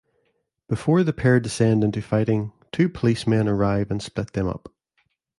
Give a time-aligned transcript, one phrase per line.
[0.67, 4.73] Before the pair descend into fighting, two policemen arrive and split them up.